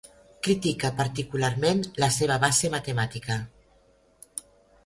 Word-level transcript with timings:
Critica 0.45 0.89
particularment 1.01 1.83
la 2.05 2.09
seva 2.17 2.39
base 2.47 2.73
matemàtica. 2.77 3.39